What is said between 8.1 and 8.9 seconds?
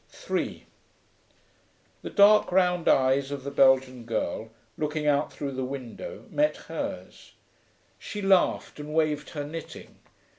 laughed